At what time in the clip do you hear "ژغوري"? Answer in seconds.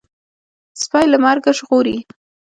1.57-1.97